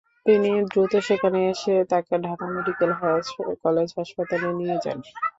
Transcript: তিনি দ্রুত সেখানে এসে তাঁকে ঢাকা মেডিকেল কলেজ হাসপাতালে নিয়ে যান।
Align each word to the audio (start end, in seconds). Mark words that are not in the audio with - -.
তিনি 0.25 0.49
দ্রুত 0.69 0.93
সেখানে 1.07 1.39
এসে 1.51 1.73
তাঁকে 1.91 2.15
ঢাকা 2.25 2.45
মেডিকেল 2.53 2.91
কলেজ 3.63 3.89
হাসপাতালে 3.97 4.49
নিয়ে 4.59 4.77
যান। 4.83 4.99